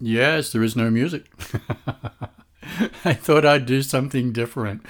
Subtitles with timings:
[0.00, 1.26] Yes, there is no music.
[3.04, 4.84] I thought I'd do something different.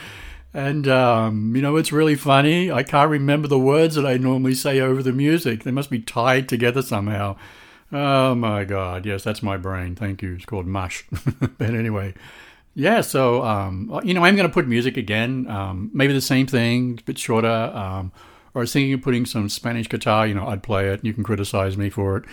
[0.53, 2.71] And, um, you know, it's really funny.
[2.71, 5.63] I can't remember the words that I normally say over the music.
[5.63, 7.37] They must be tied together somehow.
[7.93, 9.07] Oh my God.
[9.07, 9.95] Yes, that's my brain.
[9.95, 10.35] Thank you.
[10.35, 11.07] It's called mush.
[11.59, 12.15] but anyway,
[12.75, 15.47] yeah, so, um, you know, I'm going to put music again.
[15.49, 17.49] Um, maybe the same thing, a bit shorter.
[17.49, 18.13] Um,
[18.55, 20.27] or I was thinking of putting some Spanish guitar.
[20.27, 21.05] You know, I'd play it.
[21.05, 22.25] You can criticize me for it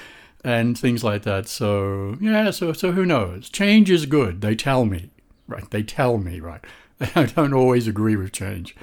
[0.46, 1.48] and things like that.
[1.48, 3.50] So, yeah, so, so who knows?
[3.50, 4.42] Change is good.
[4.42, 5.10] They tell me,
[5.48, 5.70] right?
[5.72, 6.64] They tell me, right?
[7.16, 8.76] I don't always agree with change,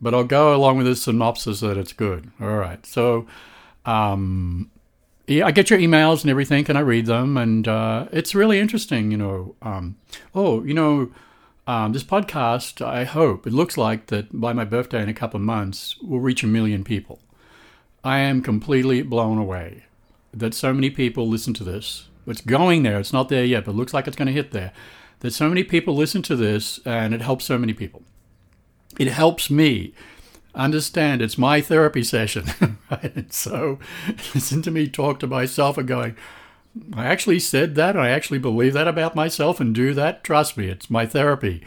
[0.00, 2.30] but I'll go along with the synopsis that it's good.
[2.40, 2.84] All right.
[2.86, 3.26] So,
[3.84, 4.70] um,
[5.26, 8.58] yeah, I get your emails and everything, and I read them, and uh, it's really
[8.58, 9.10] interesting.
[9.10, 9.96] You know, um,
[10.34, 11.12] oh, you know,
[11.66, 12.84] um, this podcast.
[12.84, 16.20] I hope it looks like that by my birthday in a couple of months, will
[16.20, 17.20] reach a million people.
[18.02, 19.84] I am completely blown away
[20.32, 22.08] that so many people listen to this.
[22.26, 22.98] It's going there.
[22.98, 24.72] It's not there yet, but looks like it's going to hit there
[25.20, 28.02] that so many people listen to this and it helps so many people.
[28.98, 29.94] It helps me
[30.54, 32.44] understand it's my therapy session.
[32.90, 33.14] right?
[33.14, 33.78] And so
[34.34, 36.16] listen to me talk to myself and going,
[36.94, 37.96] I actually said that.
[37.96, 40.24] I actually believe that about myself and do that.
[40.24, 41.62] Trust me, it's my therapy.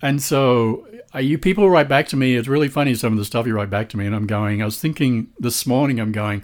[0.00, 2.36] And so uh, you people write back to me.
[2.36, 4.06] It's really funny some of the stuff you write back to me.
[4.06, 6.42] And I'm going, I was thinking this morning, I'm going,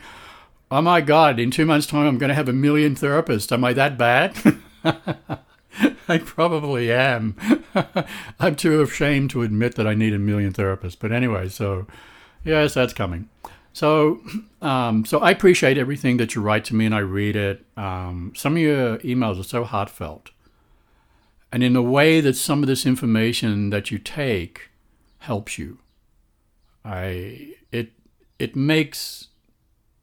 [0.72, 3.52] oh my God, in two months' time, I'm going to have a million therapists.
[3.52, 4.34] Am I that bad?
[6.08, 7.36] I probably am.
[8.40, 10.96] I'm too ashamed to admit that I need a million therapists.
[10.98, 11.86] But anyway, so
[12.42, 13.28] yes, that's coming.
[13.74, 14.20] So,
[14.62, 17.66] um, so I appreciate everything that you write to me, and I read it.
[17.76, 20.30] Um, some of your emails are so heartfelt,
[21.52, 24.70] and in a way that some of this information that you take
[25.18, 25.78] helps you.
[26.84, 27.92] I it
[28.38, 29.28] it makes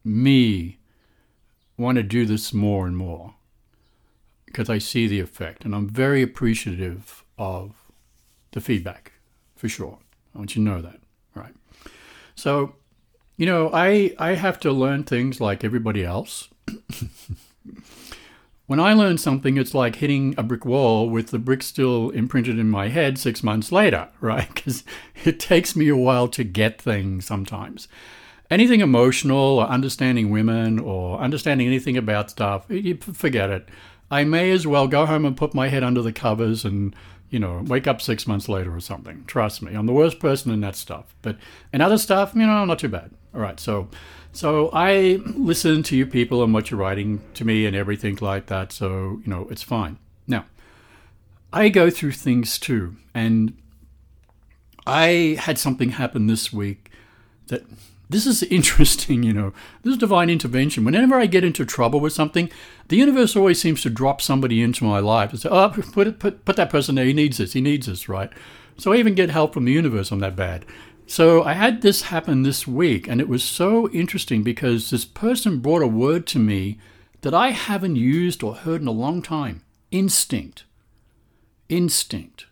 [0.04, 0.78] me
[1.76, 3.34] want to do this more and more
[4.46, 7.74] because I see the effect and I'm very appreciative of
[8.52, 9.12] the feedback
[9.56, 9.98] for sure.
[10.34, 11.00] I want you to know that,
[11.34, 11.54] right?
[12.34, 12.74] So,
[13.36, 16.48] you know, I I have to learn things like everybody else.
[18.66, 22.58] when I learn something, it's like hitting a brick wall with the brick still imprinted
[22.58, 24.52] in my head six months later, right?
[24.54, 24.84] Because
[25.24, 27.88] it takes me a while to get things sometimes.
[28.50, 33.68] Anything emotional or understanding women or understanding anything about stuff, you forget it.
[34.10, 36.94] I may as well go home and put my head under the covers and,
[37.30, 39.22] you know, wake up six months later or something.
[39.26, 41.14] Trust me, I'm the worst person in that stuff.
[41.22, 41.36] But
[41.72, 43.12] in other stuff, you know, not too bad.
[43.32, 43.88] All right, so
[44.32, 48.46] so I listen to you people and what you're writing to me and everything like
[48.46, 48.72] that.
[48.72, 49.98] So you know, it's fine.
[50.26, 50.46] Now,
[51.52, 53.56] I go through things too, and
[54.84, 56.90] I had something happen this week
[57.46, 57.62] that
[58.10, 59.52] this is interesting, you know.
[59.82, 60.84] This is divine intervention.
[60.84, 62.50] Whenever I get into trouble with something,
[62.88, 66.18] the universe always seems to drop somebody into my life and say, oh, put, it,
[66.18, 67.04] put, put that person there.
[67.04, 67.54] He needs this.
[67.54, 68.30] He needs this, right?
[68.76, 70.10] So I even get help from the universe.
[70.10, 70.64] I'm that bad.
[71.06, 75.58] So I had this happen this week, and it was so interesting because this person
[75.58, 76.78] brought a word to me
[77.22, 80.64] that I haven't used or heard in a long time instinct.
[81.68, 82.46] Instinct.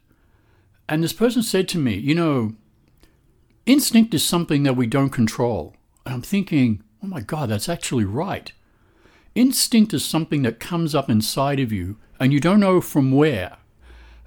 [0.89, 2.55] And this person said to me, You know,
[3.69, 5.77] Instinct is something that we don't control.
[6.07, 8.51] And I'm thinking, oh my God, that's actually right.
[9.35, 13.59] Instinct is something that comes up inside of you and you don't know from where.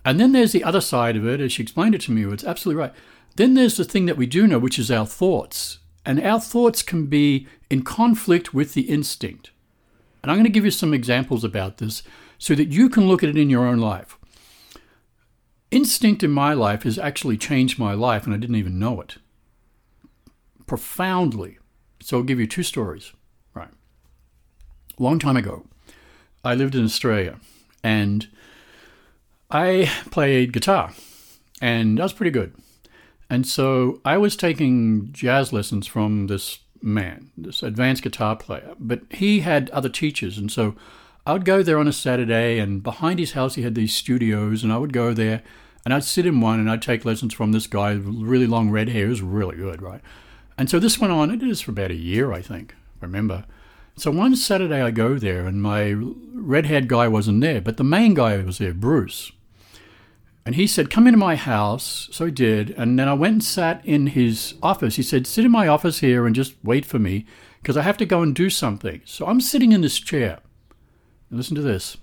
[0.05, 2.43] And then there's the other side of it, as she explained it to me, it's
[2.43, 2.93] absolutely right.
[3.35, 5.79] Then there's the thing that we do know, which is our thoughts.
[6.05, 9.49] And our thoughts can be in conflict with the instinct.
[10.21, 12.03] And I'm going to give you some examples about this
[12.37, 14.19] so that you can look at it in your own life.
[15.71, 19.17] Instinct in my life has actually changed my life, and I didn't even know it
[20.71, 21.57] profoundly.
[22.01, 23.11] So I'll give you two stories.
[23.53, 23.67] Right.
[24.97, 25.65] Long time ago,
[26.45, 27.41] I lived in Australia
[27.83, 28.29] and
[29.49, 30.93] I played guitar
[31.61, 32.55] and I was pretty good.
[33.29, 39.01] And so I was taking jazz lessons from this man, this advanced guitar player, but
[39.09, 40.37] he had other teachers.
[40.37, 40.77] And so
[41.25, 44.63] I would go there on a Saturday, and behind his house, he had these studios,
[44.63, 45.43] and I would go there
[45.83, 48.69] and I'd sit in one and I'd take lessons from this guy, with really long
[48.69, 49.03] red hair.
[49.03, 50.01] He was really good, right?
[50.61, 53.45] And so this went on, it is for about a year, I think, remember.
[53.95, 55.91] So one Saturday I go there and my
[56.35, 59.31] red haired guy wasn't there, but the main guy was there, Bruce.
[60.45, 62.09] And he said, Come into my house.
[62.11, 62.75] So he did.
[62.77, 64.97] And then I went and sat in his office.
[64.97, 67.25] He said, Sit in my office here and just wait for me
[67.63, 69.01] because I have to go and do something.
[69.03, 70.41] So I'm sitting in this chair.
[71.31, 71.97] listen to this.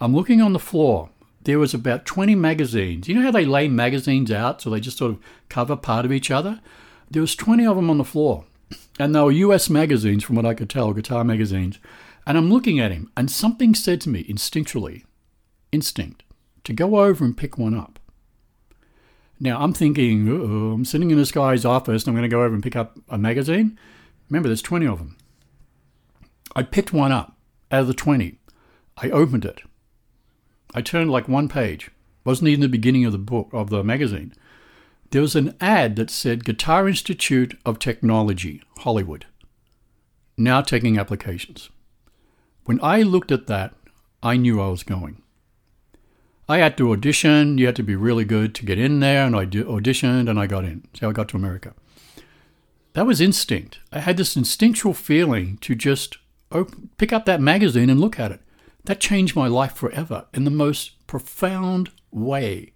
[0.00, 1.10] I'm looking on the floor.
[1.42, 3.06] There was about 20 magazines.
[3.06, 6.10] You know how they lay magazines out so they just sort of cover part of
[6.10, 6.60] each other?
[7.10, 8.44] There was 20 of them on the floor.
[8.98, 11.78] And they were US magazines, from what I could tell, guitar magazines.
[12.26, 15.04] And I'm looking at him, and something said to me instinctually,
[15.72, 16.22] instinct,
[16.64, 17.98] to go over and pick one up.
[19.40, 22.54] Now I'm thinking, I'm sitting in this guy's office and I'm going to go over
[22.54, 23.78] and pick up a magazine.
[24.28, 25.16] Remember, there's 20 of them.
[26.54, 27.36] I picked one up
[27.72, 28.38] out of the 20.
[28.98, 29.62] I opened it.
[30.74, 31.90] I turned like one page.
[32.24, 34.34] Wasn't even the beginning of the book of the magazine.
[35.10, 39.26] There was an ad that said Guitar Institute of Technology, Hollywood,
[40.36, 41.68] now taking applications.
[42.64, 43.74] When I looked at that,
[44.22, 45.20] I knew I was going.
[46.48, 47.58] I had to audition.
[47.58, 50.46] You had to be really good to get in there, and I auditioned and I
[50.46, 50.86] got in.
[50.94, 51.74] So I got to America.
[52.92, 53.80] That was instinct.
[53.92, 56.18] I had this instinctual feeling to just
[56.52, 58.40] open, pick up that magazine and look at it.
[58.84, 62.74] That changed my life forever in the most profound way.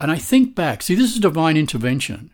[0.00, 2.32] And I think back, see, this is divine intervention.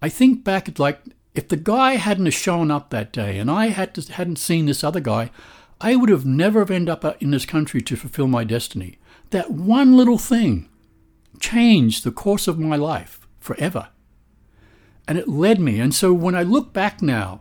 [0.00, 1.00] I think back at like
[1.34, 4.66] if the guy hadn't have shown up that day and I had to, hadn't seen
[4.66, 5.30] this other guy,
[5.80, 8.98] I would have never have ended up uh, in this country to fulfill my destiny.
[9.30, 10.68] That one little thing
[11.38, 13.88] changed the course of my life forever.
[15.08, 15.80] And it led me.
[15.80, 17.40] And so when I look back now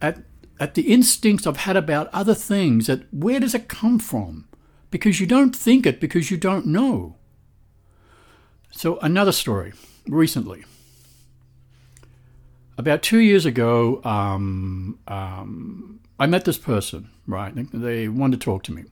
[0.00, 0.18] at,
[0.58, 4.48] at the instincts I've had about other things, that where does it come from?
[4.90, 7.16] Because you don't think it because you don't know.
[8.76, 9.72] So another story
[10.06, 10.64] recently.
[12.76, 17.52] About two years ago, um, um, I met this person, right?
[17.72, 18.84] They wanted to talk to me.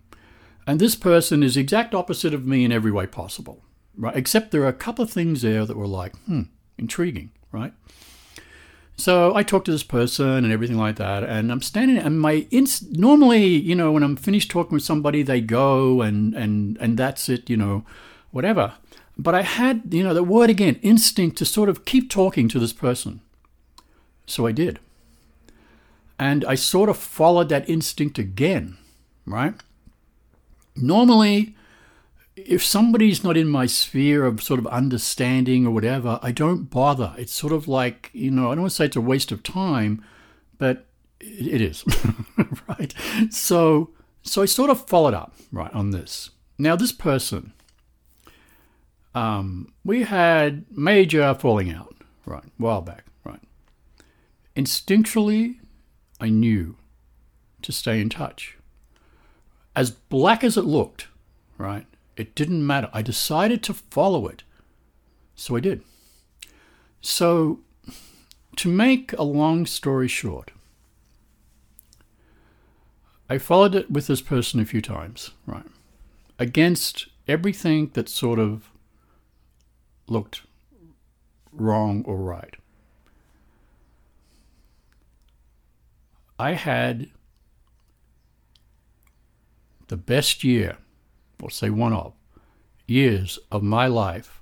[0.69, 3.65] And this person is exact opposite of me in every way possible,
[3.97, 4.17] right?
[4.17, 6.43] Except there are a couple of things there that were like, hmm,
[6.79, 7.73] intriguing, right?
[8.97, 11.99] So I talked to this person and everything like that, and I'm standing.
[11.99, 16.35] And my inst- normally, you know, when I'm finished talking with somebody, they go and
[16.35, 17.85] and and that's it, you know,
[18.31, 18.75] whatever.
[19.19, 22.59] But I had, you know, the word again, instinct to sort of keep talking to
[22.59, 23.21] this person.
[24.27, 24.79] So I did,
[26.19, 28.79] and I sort of followed that instinct again,
[29.27, 29.55] right?
[30.77, 31.55] normally,
[32.37, 37.15] if somebody's not in my sphere of sort of understanding or whatever, I don't bother.
[37.19, 39.43] It's sort of like, you know, I don't want to say it's a waste of
[39.43, 40.05] time,
[40.59, 40.87] but
[41.21, 41.85] it is,
[42.69, 42.95] right?
[43.31, 43.91] So,
[44.23, 46.31] so I sort of followed up, right, on this.
[46.59, 47.53] Now, this person,
[49.15, 53.41] um, we had major falling out, right, a while back, right.
[54.57, 55.57] Instinctually,
[56.21, 56.77] I knew
[57.63, 58.57] to stay in touch
[59.75, 61.09] as black as it looked,
[61.59, 61.87] right?
[62.17, 62.91] It didn't matter.
[62.93, 64.43] I decided to follow it.
[65.35, 65.83] So I did.
[67.01, 67.61] So,
[68.57, 70.53] to make a long story short,
[73.29, 75.65] I followed it with this person a few times, right?
[76.39, 78.71] Against everything that sort of
[80.07, 80.43] looked
[81.53, 82.57] wrong or right.
[86.39, 87.11] I had
[89.89, 90.79] the best year,
[91.41, 92.15] or say one of,
[92.87, 94.41] years of my life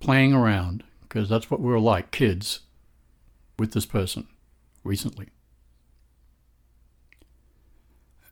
[0.00, 2.60] playing around, because that's what we were like, kids,
[3.58, 4.26] with this person
[4.82, 5.28] recently.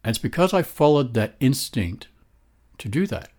[0.03, 2.09] And it's because I followed that instinct
[2.79, 3.31] to do that,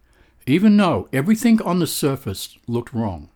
[0.45, 3.30] even though everything on the surface looked wrong.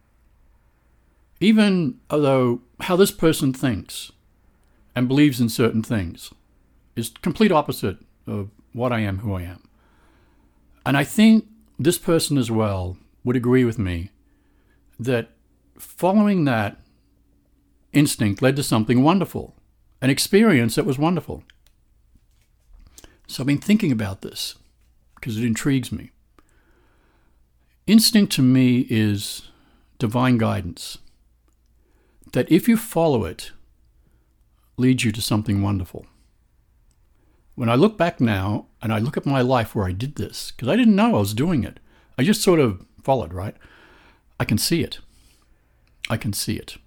[1.39, 4.11] Even though how this person thinks
[4.95, 6.33] and believes in certain things
[6.95, 7.97] is complete opposite
[8.27, 9.63] of what I am, who I am.
[10.85, 11.47] And I think
[11.77, 14.11] this person as well would agree with me
[14.99, 15.29] that
[15.77, 16.77] following that
[17.93, 19.55] instinct led to something wonderful,
[20.01, 21.43] an experience that was wonderful.
[23.27, 24.55] So I've been thinking about this
[25.15, 26.11] because it intrigues me.
[27.89, 29.49] Instinct to me is
[29.97, 30.99] divine guidance,
[32.33, 33.51] that if you follow it,
[34.77, 36.05] leads you to something wonderful.
[37.55, 40.51] When I look back now and I look at my life where I did this,
[40.51, 41.79] because I didn't know I was doing it,
[42.15, 43.55] I just sort of followed, right?
[44.39, 44.99] I can see it.
[46.11, 46.77] I can see it.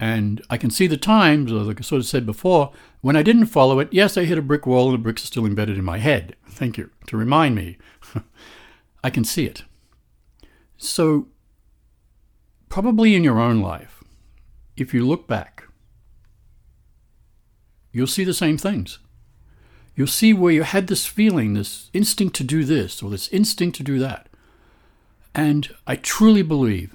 [0.00, 2.72] And I can see the times, like I sort of said before,
[3.02, 5.28] when I didn't follow it, yes, I hit a brick wall and the bricks are
[5.28, 6.34] still embedded in my head.
[6.48, 6.90] Thank you.
[7.06, 7.78] To remind me,
[9.04, 9.62] I can see it.
[10.78, 11.28] So,
[12.68, 14.02] probably in your own life,
[14.76, 15.64] if you look back,
[17.92, 18.98] you'll see the same things
[19.98, 23.76] you'll see where you had this feeling, this instinct to do this or this instinct
[23.76, 24.28] to do that.
[25.34, 26.94] And I truly believe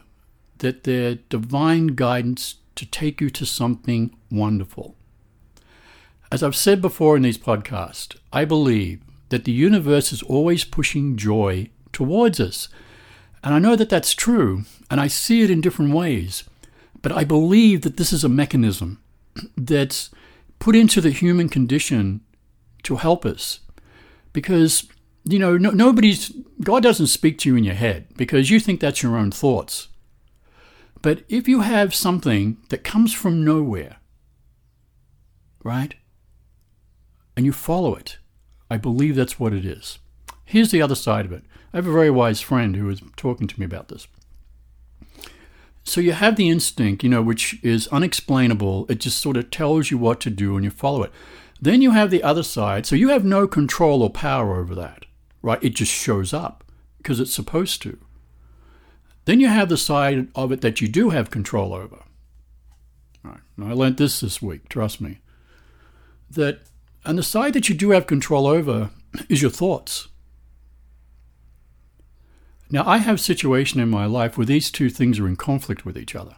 [0.60, 4.96] that they're divine guidance to take you to something wonderful.
[6.32, 11.18] As I've said before in these podcasts, I believe that the universe is always pushing
[11.18, 12.70] joy towards us.
[13.44, 16.46] And I know that that's true, and I see it in different ways.
[17.02, 19.02] But I believe that this is a mechanism
[19.58, 20.10] that's
[20.60, 22.22] put into the human condition
[22.84, 23.60] to help us.
[24.32, 24.88] Because,
[25.26, 26.32] you know, no, nobody's,
[26.62, 29.90] God doesn't speak to you in your head because you think that's your own thoughts.
[31.02, 33.98] But if you have something that comes from nowhere,
[35.64, 35.96] right,
[37.36, 38.18] and you follow it,
[38.72, 40.00] I believe that's what it is.
[40.46, 41.44] Here's the other side of it.
[41.74, 44.08] I have a very wise friend who was talking to me about this.
[45.84, 48.86] So you have the instinct, you know, which is unexplainable.
[48.90, 51.12] It just sort of tells you what to do and you follow it.
[51.60, 52.86] Then you have the other side.
[52.86, 55.06] So you have no control or power over that,
[55.42, 55.64] right?
[55.64, 56.64] It just shows up
[56.98, 57.98] because it's supposed to.
[59.26, 62.04] Then you have the side of it that you do have control over.
[63.24, 63.40] Right.
[63.62, 65.20] I learned this this week, trust me.
[66.30, 66.62] That,
[67.06, 68.92] and the side that you do have control over
[69.30, 70.10] is your thoughts.
[72.74, 75.86] Now, I have a situation in my life where these two things are in conflict
[75.86, 76.38] with each other.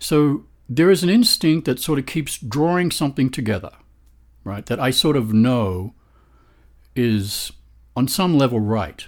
[0.00, 3.70] So there is an instinct that sort of keeps drawing something together,
[4.42, 4.66] right?
[4.66, 5.94] That I sort of know
[6.96, 7.52] is
[7.94, 9.06] on some level right.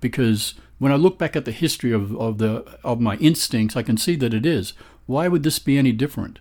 [0.00, 3.84] Because when I look back at the history of, of, the, of my instincts, I
[3.84, 4.72] can see that it is.
[5.06, 6.40] Why would this be any different?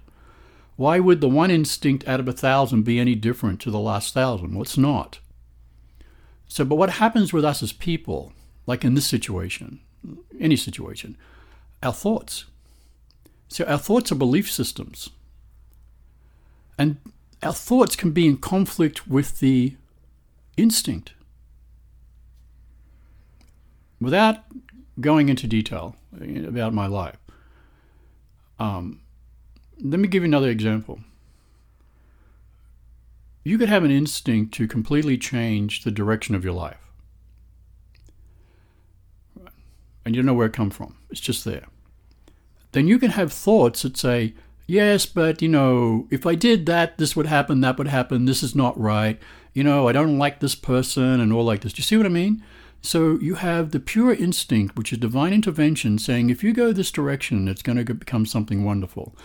[0.78, 4.16] Why would the one instinct out of a thousand be any different to the last
[4.16, 4.54] thousand?
[4.54, 5.20] Well, it's not.
[6.48, 8.34] So, but what happens with us as people
[8.66, 9.80] like in this situation,
[10.40, 11.18] any situation,
[11.82, 12.46] our thoughts.
[13.48, 15.10] So our thoughts are belief systems.
[16.78, 16.98] And
[17.42, 19.76] our thoughts can be in conflict with the
[20.58, 21.14] instinct.
[24.00, 24.38] Without
[25.00, 25.96] going into detail
[26.48, 27.18] about my life,
[28.60, 29.02] um,
[29.82, 31.00] let me give you another example.
[33.44, 36.83] You could have an instinct to completely change the direction of your life.
[40.06, 40.96] And you don't know where it come from.
[41.10, 41.66] It's just there.
[42.72, 44.34] Then you can have thoughts that say,
[44.68, 48.44] yes, but you know, if I did that, this would happen, that would happen, this
[48.44, 49.20] is not right.
[49.54, 51.74] You know, I don't like this person and all like this.
[51.74, 52.44] Do you see what I mean?
[52.82, 56.92] So you have the pure instinct, which is divine intervention, saying if you go this
[56.92, 59.16] direction, it's going to become something wonderful.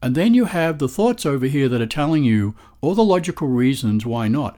[0.00, 3.48] And then you have the thoughts over here that are telling you all the logical
[3.48, 4.56] reasons why not.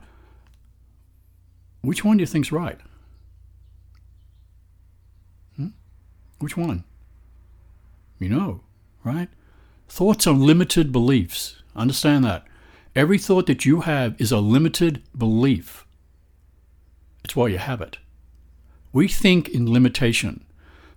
[1.81, 2.79] Which one do you think's right?
[6.41, 6.83] Which one?
[8.19, 8.61] You know,
[9.03, 9.29] right?
[9.87, 11.61] Thoughts are limited beliefs.
[11.75, 12.45] Understand that.
[12.95, 15.85] Every thought that you have is a limited belief.
[17.23, 17.97] It's why you have it.
[18.91, 20.43] We think in limitation.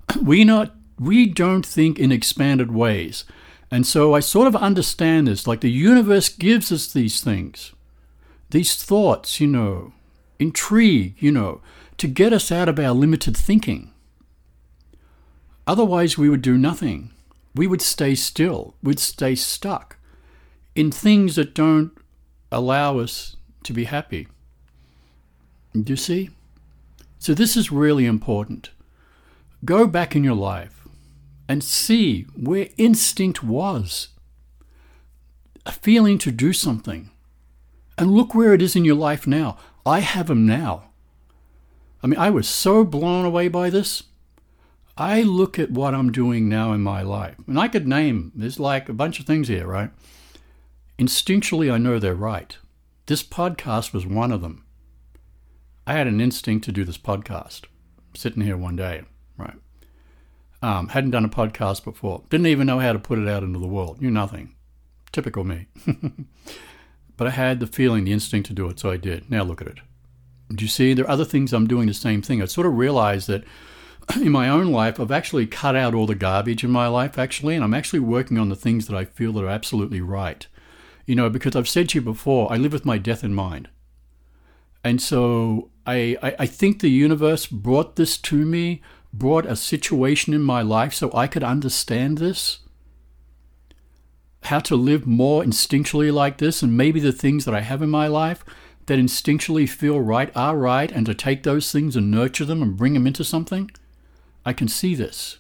[0.22, 3.24] We not we don't think in expanded ways.
[3.70, 5.46] And so I sort of understand this.
[5.46, 7.72] Like the universe gives us these things,
[8.50, 9.92] these thoughts, you know,
[10.38, 11.60] intrigue, you know,
[11.98, 13.93] to get us out of our limited thinking.
[15.66, 17.10] Otherwise, we would do nothing.
[17.54, 18.74] We would stay still.
[18.82, 19.96] We'd stay stuck
[20.74, 21.92] in things that don't
[22.50, 24.28] allow us to be happy.
[25.72, 26.30] Do you see?
[27.18, 28.70] So, this is really important.
[29.64, 30.86] Go back in your life
[31.48, 34.08] and see where instinct was
[35.66, 37.10] a feeling to do something.
[37.96, 39.56] And look where it is in your life now.
[39.86, 40.90] I have them now.
[42.02, 44.02] I mean, I was so blown away by this.
[44.96, 48.60] I look at what I'm doing now in my life, and I could name, there's
[48.60, 49.90] like a bunch of things here, right?
[50.98, 52.56] Instinctually, I know they're right.
[53.06, 54.64] This podcast was one of them.
[55.86, 57.62] I had an instinct to do this podcast,
[58.14, 59.02] sitting here one day,
[59.36, 59.56] right?
[60.62, 62.22] Um, hadn't done a podcast before.
[62.30, 64.00] Didn't even know how to put it out into the world.
[64.00, 64.54] Knew nothing.
[65.10, 65.66] Typical me.
[67.16, 69.28] but I had the feeling, the instinct to do it, so I did.
[69.28, 69.78] Now look at it.
[70.54, 70.94] Do you see?
[70.94, 72.40] There are other things I'm doing the same thing.
[72.40, 73.44] I sort of realized that
[74.16, 77.54] in my own life, I've actually cut out all the garbage in my life, actually,
[77.54, 80.46] and I'm actually working on the things that I feel that are absolutely right.
[81.06, 83.68] You know, because I've said to you before, I live with my death in mind.
[84.82, 88.82] And so I, I, I think the universe brought this to me,
[89.12, 92.60] brought a situation in my life so I could understand this,
[94.44, 97.90] how to live more instinctually like this, and maybe the things that I have in
[97.90, 98.44] my life
[98.86, 102.76] that instinctually feel right are right, and to take those things and nurture them and
[102.76, 103.70] bring them into something.
[104.44, 105.38] I can see this.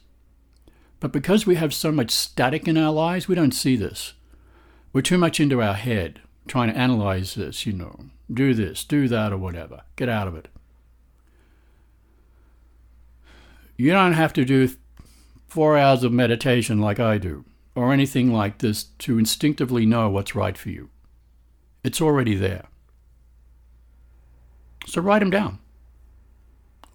[1.00, 4.14] But because we have so much static in our lives, we don't see this.
[4.92, 9.08] We're too much into our head, trying to analyze this, you know, do this, do
[9.08, 9.82] that, or whatever.
[9.96, 10.48] Get out of it.
[13.76, 14.70] You don't have to do
[15.46, 17.44] four hours of meditation like I do,
[17.74, 20.90] or anything like this to instinctively know what's right for you.
[21.82, 22.68] It's already there.
[24.86, 25.58] So write them down.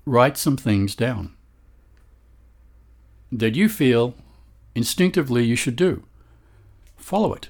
[0.05, 1.35] Write some things down
[3.31, 4.15] that you feel
[4.75, 6.03] instinctively you should do.
[6.97, 7.49] Follow it.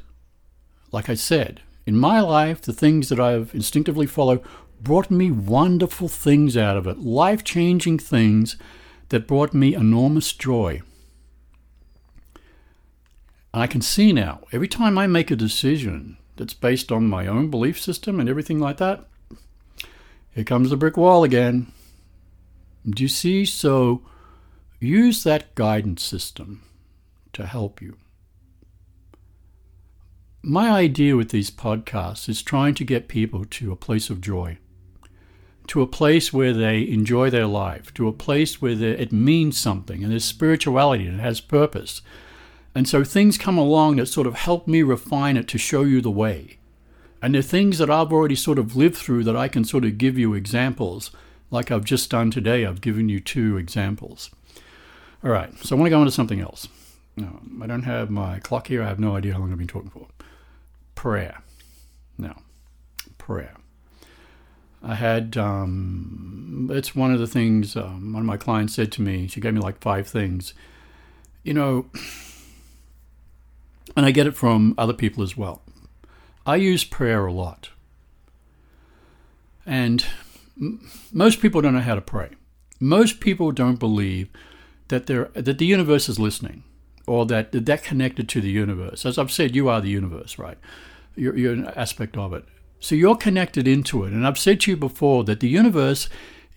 [0.92, 4.42] like I said, in my life, the things that I've instinctively followed
[4.82, 8.56] brought me wonderful things out of it, life changing things
[9.10, 10.82] that brought me enormous joy.
[13.54, 17.28] And I can see now, every time I make a decision that's based on my
[17.28, 19.06] own belief system and everything like that,
[20.32, 21.72] here comes the brick wall again.
[22.88, 23.46] Do you see?
[23.46, 24.04] So
[24.80, 26.64] use that guidance system
[27.34, 27.98] to help you.
[30.42, 34.58] My idea with these podcasts is trying to get people to a place of joy,
[35.68, 40.02] to a place where they enjoy their life, to a place where it means something
[40.02, 42.02] and there's spirituality and it has purpose.
[42.74, 46.00] And so things come along that sort of help me refine it to show you
[46.00, 46.60] the way.
[47.22, 49.84] And there are things that I've already sort of lived through that I can sort
[49.84, 51.12] of give you examples,
[51.52, 52.66] like I've just done today.
[52.66, 54.30] I've given you two examples.
[55.24, 56.68] All right, so I want to go on to something else.
[57.18, 58.82] No, I don't have my clock here.
[58.82, 60.08] I have no idea how long I've been talking for.
[60.96, 61.42] Prayer.
[62.18, 62.42] Now,
[63.18, 63.56] prayer.
[64.82, 69.02] I had, um, it's one of the things um, one of my clients said to
[69.02, 69.28] me.
[69.28, 70.54] She gave me like five things.
[71.44, 71.88] You know,
[73.98, 75.62] and I get it from other people as well.
[76.46, 77.70] I use prayer a lot.
[79.66, 80.06] And
[80.58, 82.30] m- most people don't know how to pray.
[82.80, 84.30] Most people don't believe
[84.90, 86.64] that, there that the universe is listening
[87.08, 89.06] or that they're connected to the universe.
[89.06, 90.58] As I've said, you are the universe, right?
[91.16, 92.46] You're, you're an aspect of it.
[92.80, 94.14] So you're connected into it.
[94.14, 96.08] And I've said to you before that the universe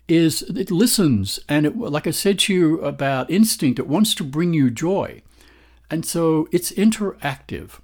[0.07, 1.39] is, it listens.
[1.49, 5.21] And it, like I said to you about instinct, it wants to bring you joy.
[5.89, 7.79] And so it's interactive.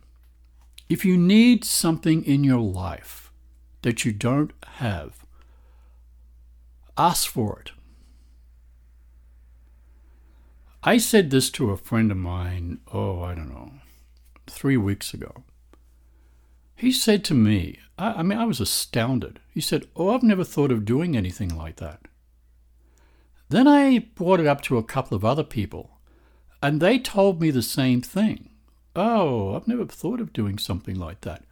[0.87, 3.31] If you need something in your life
[3.81, 5.25] that you don't have,
[6.97, 7.71] ask for it.
[10.83, 13.73] I said this to a friend of mine, oh, I don't know,
[14.47, 15.43] three weeks ago.
[16.73, 19.41] He said to me, I, I, mean, I was astounded.
[19.53, 22.07] He said, Oh, I've never thought of doing anything like that.
[23.49, 25.99] Then I brought it up to a couple of other people,
[26.63, 28.51] and they told me the same thing.
[28.95, 31.43] Oh, I've never thought of doing something like that.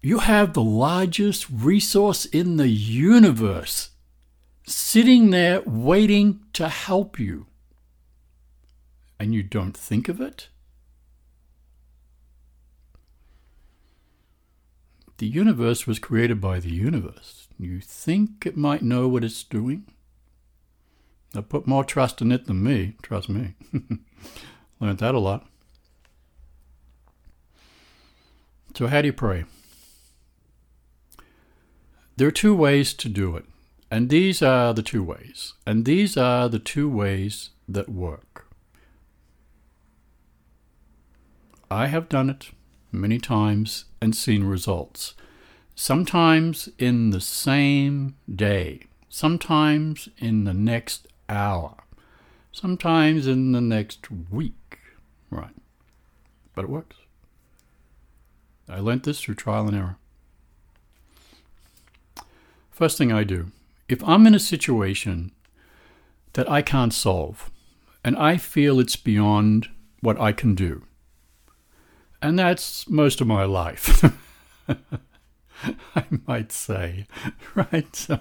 [0.00, 3.90] You have the largest resource in the universe
[4.70, 7.46] sitting there waiting to help you.
[9.18, 10.48] And you don't think of it?
[15.18, 17.48] The universe was created by the universe.
[17.58, 19.86] You think it might know what it's doing?
[21.34, 23.54] I put more trust in it than me, trust me.
[24.80, 25.46] Learned that a lot.
[28.74, 29.44] So, how do you pray?
[32.16, 33.44] There are two ways to do it.
[33.90, 35.54] And these are the two ways.
[35.66, 38.46] And these are the two ways that work.
[41.70, 42.50] I have done it
[42.92, 45.14] many times and seen results.
[45.74, 51.76] Sometimes in the same day, sometimes in the next hour,
[52.52, 54.78] sometimes in the next week.
[55.30, 55.54] Right.
[56.54, 56.96] But it works.
[58.68, 59.96] I learnt this through trial and error.
[62.70, 63.50] First thing I do
[63.88, 65.32] if I'm in a situation
[66.34, 67.50] that I can't solve
[68.04, 69.68] and I feel it's beyond
[70.00, 70.84] what I can do,
[72.20, 74.04] and that's most of my life,
[75.96, 77.06] I might say,
[77.54, 77.94] right?
[77.94, 78.20] So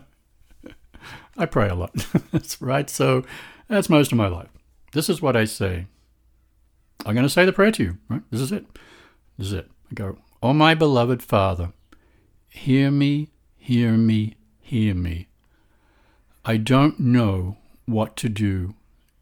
[1.37, 1.93] I pray a lot.
[2.59, 2.89] right.
[2.89, 3.23] So
[3.67, 4.49] that's most of my life.
[4.93, 5.87] This is what I say.
[7.05, 8.23] I'm going to say the prayer to you, right?
[8.31, 8.65] This is it.
[9.37, 9.69] This is it.
[9.91, 11.73] I go, Oh, my beloved Father,
[12.49, 15.27] hear me, hear me, hear me.
[16.49, 18.75] I don't know what to do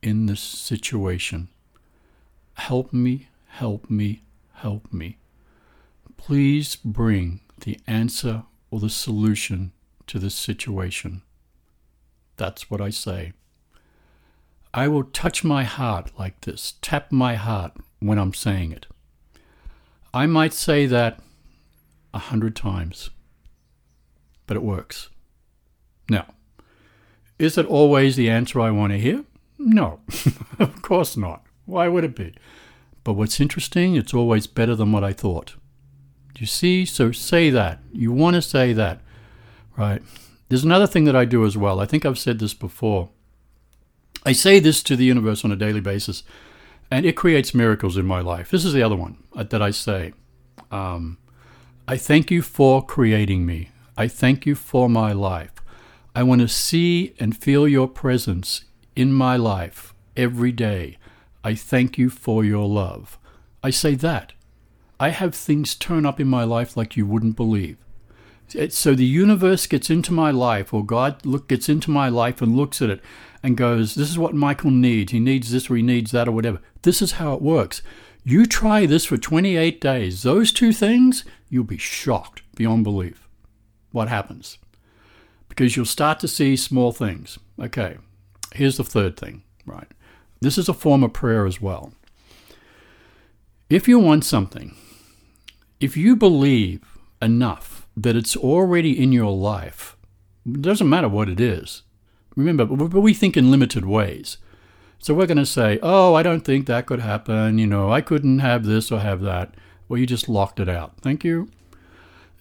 [0.04, 1.48] in this situation.
[2.54, 4.22] Help me, help me,
[4.54, 5.18] help me.
[6.18, 9.72] Please bring the answer or the solution
[10.06, 11.24] to this situation.
[12.38, 13.34] That's what I say.
[14.72, 18.86] I will touch my heart like this, tap my heart when I'm saying it.
[20.14, 21.20] I might say that
[22.14, 23.10] a hundred times,
[24.46, 25.10] but it works.
[26.08, 26.28] Now,
[27.38, 29.24] is it always the answer I want to hear?
[29.58, 30.00] No,
[30.60, 31.44] of course not.
[31.66, 32.34] Why would it be?
[33.04, 35.56] But what's interesting, it's always better than what I thought.
[36.38, 36.86] You see?
[36.86, 37.80] So say that.
[37.94, 39.00] You want to say that.
[39.78, 40.02] Right.
[40.50, 41.80] There's another thing that I do as well.
[41.80, 43.10] I think I've said this before.
[44.26, 46.24] I say this to the universe on a daily basis,
[46.90, 48.50] and it creates miracles in my life.
[48.50, 50.14] This is the other one uh, that I say.
[50.72, 51.18] Um,
[51.88, 53.70] I thank you for creating me.
[53.98, 55.52] I thank you for my life.
[56.18, 58.64] I want to see and feel your presence
[58.96, 60.98] in my life every day.
[61.44, 63.20] I thank you for your love.
[63.62, 64.32] I say that.
[64.98, 67.78] I have things turn up in my life like you wouldn't believe.
[68.70, 72.56] So the universe gets into my life, or God look, gets into my life and
[72.56, 73.02] looks at it
[73.44, 75.12] and goes, This is what Michael needs.
[75.12, 76.62] He needs this or he needs that or whatever.
[76.84, 77.82] This is how it works.
[78.24, 80.24] You try this for 28 days.
[80.24, 83.28] Those two things, you'll be shocked beyond belief
[83.92, 84.58] what happens.
[85.56, 87.40] Because you'll start to see small things.
[87.60, 87.98] Okay,
[88.54, 89.88] here's the third thing, right?
[90.42, 91.94] This is a form of prayer as well.
[93.70, 94.76] If you want something,
[95.80, 96.82] if you believe
[97.22, 99.96] enough that it's already in your life,
[100.46, 101.84] it doesn't matter what it is.
[102.36, 104.38] Remember, we think in limited ways.
[105.00, 107.58] So we're going to say, oh, I don't think that could happen.
[107.58, 109.54] You know, I couldn't have this or have that.
[109.88, 110.96] Well, you just locked it out.
[111.02, 111.50] Thank you.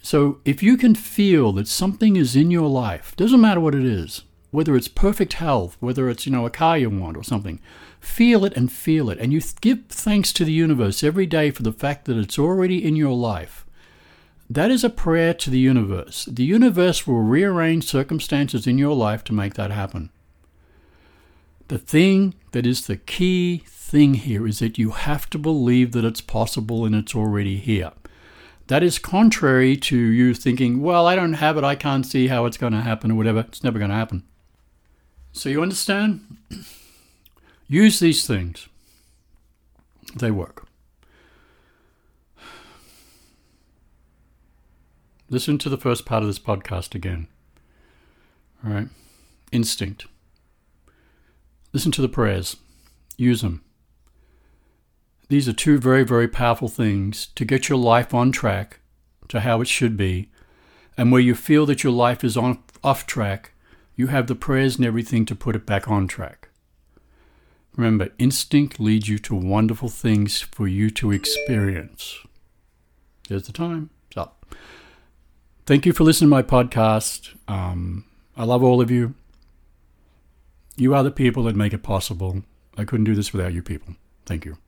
[0.05, 3.87] So if you can feel that something is in your life, doesn't matter what it
[3.87, 7.59] is, whether it's perfect health, whether it's, you know, a car you want or something,
[8.01, 9.19] feel it and feel it.
[9.19, 12.85] And you give thanks to the universe every day for the fact that it's already
[12.85, 13.65] in your life.
[14.51, 16.27] That is a prayer to the universe.
[16.27, 20.11] The universe will rearrange circumstances in your life to make that happen.
[21.69, 26.05] The thing that is the key thing here is that you have to believe that
[26.05, 27.93] it's possible and it's already here.
[28.69, 32.47] That is contrary to you thinking, well, I don't have it, I can't see how
[32.47, 33.41] it's going to happen or whatever.
[33.41, 34.25] It's never going to happen.
[35.33, 36.39] So you understand?
[37.69, 38.69] Use these things,
[40.15, 40.67] they work.
[45.31, 47.27] Listen to the first part of this podcast again.
[48.65, 48.89] All right?
[49.51, 50.07] Instinct.
[51.73, 52.57] Listen to the prayers,
[53.17, 53.64] use them.
[55.29, 58.81] These are two very, very powerful things to get your life on track
[59.29, 60.31] to how it should be.
[60.97, 63.53] And where you feel that your life is on, off track,
[63.97, 66.51] you have the prayers and everything to put it back on track.
[67.77, 72.19] Remember, instinct leads you to wonderful things for you to experience.
[73.29, 73.91] There's the time.
[74.09, 74.47] It's up.
[75.67, 77.35] Thank you for listening to my podcast.
[77.49, 78.05] Um,
[78.37, 79.15] I love all of you.
[80.77, 82.43] You are the people that make it possible.
[82.77, 83.95] I couldn't do this without you people.
[84.27, 84.59] Thank you.